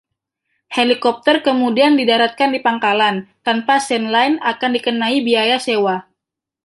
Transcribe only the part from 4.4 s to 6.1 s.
akan dikenai biaya sewa.